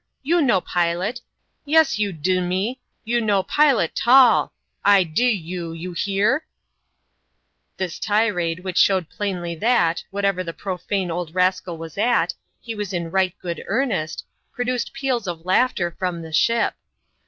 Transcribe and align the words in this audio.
—You 0.31 0.41
no 0.41 0.61
pilot*— 0.61 1.21
Yes, 1.65 1.99
you 1.99 2.11
d 2.11 2.39
me, 2.41 2.79
you 3.03 3.21
no 3.21 3.43
pilot 3.43 3.93
't 3.95 4.09
all; 4.11 4.51
I 4.83 5.03
d 5.03 5.29
you; 5.29 5.73
you 5.73 5.93
hear 5.93 6.37
f" 6.37 6.41
This 7.77 7.99
tirade, 7.99 8.61
which 8.63 8.79
showed 8.79 9.09
plainly 9.11 9.53
that, 9.57 10.03
whatever 10.09 10.43
the 10.43 10.53
puo 10.53 10.81
fanc 10.81 11.11
old 11.11 11.35
rascal 11.35 11.77
was 11.77 11.99
at, 11.99 12.33
he 12.59 12.73
was 12.73 12.93
in 12.93 13.11
right 13.11 13.35
good 13.43 13.63
earnest, 13.67 14.25
produced 14.51 14.91
peals 14.91 15.27
of 15.27 15.45
laughter 15.45 15.95
from 15.99 16.23
the 16.23 16.33
ship. 16.33 16.73